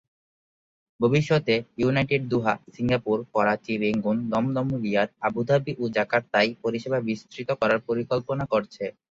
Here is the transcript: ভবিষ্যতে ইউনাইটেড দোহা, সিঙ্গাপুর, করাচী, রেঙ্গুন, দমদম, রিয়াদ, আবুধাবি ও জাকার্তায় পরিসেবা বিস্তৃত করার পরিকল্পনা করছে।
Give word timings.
ভবিষ্যতে 0.99 1.53
ইউনাইটেড 1.77 2.21
দোহা, 2.31 2.53
সিঙ্গাপুর, 2.75 3.17
করাচী, 3.33 3.73
রেঙ্গুন, 3.77 4.17
দমদম, 4.31 4.67
রিয়াদ, 4.83 5.09
আবুধাবি 5.27 5.71
ও 5.79 5.93
জাকার্তায় 5.95 6.49
পরিসেবা 6.63 6.99
বিস্তৃত 7.07 7.49
করার 7.61 7.79
পরিকল্পনা 7.87 8.43
করছে। 8.53 8.85